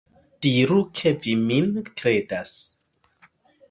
Diru 0.45 0.77
ke 1.01 1.13
vi 1.27 1.37
min 1.43 1.71
kredas. 1.93 2.59